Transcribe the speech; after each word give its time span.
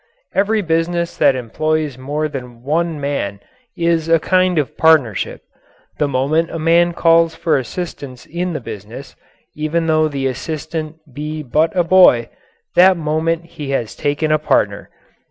Every 0.33 0.63
business 0.63 1.15
that 1.17 1.35
employs 1.35 1.95
more 1.95 2.27
than 2.27 2.63
one 2.63 2.99
man 2.99 3.39
is 3.77 4.09
a 4.09 4.19
kind 4.19 4.57
of 4.57 4.75
partnership. 4.75 5.43
The 5.99 6.07
moment 6.07 6.49
a 6.49 6.57
man 6.57 6.93
calls 6.95 7.35
for 7.35 7.55
assistance 7.55 8.25
in 8.25 8.55
his 8.55 8.63
business 8.63 9.15
even 9.55 9.85
though 9.85 10.07
the 10.07 10.25
assistant 10.25 10.95
be 11.13 11.43
but 11.43 11.71
a 11.77 11.83
boy 11.83 12.29
that 12.73 12.97
moment 12.97 13.45
he 13.45 13.69
has 13.77 13.95
taken 13.95 14.31
a 14.31 14.39
partner. 14.39 14.89